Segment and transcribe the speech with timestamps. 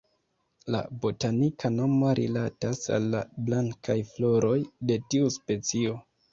[0.75, 4.59] La botanika nomo rilatas al la blankaj floroj
[4.93, 5.99] de tiu specio.